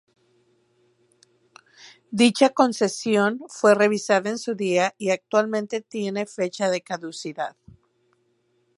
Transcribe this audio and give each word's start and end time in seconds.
Dicha 2.21 2.49
concesión 2.49 3.39
fue 3.49 3.75
revisada 3.75 4.31
en 4.31 4.39
su 4.39 4.55
dia 4.55 4.95
y 4.97 5.11
actualmente 5.11 5.79
tiene 5.81 6.25
fecha 6.25 6.71
de 6.71 6.81
caducidad. 6.81 7.55